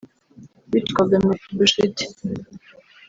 [0.71, 2.05] witwaga Mefibosheti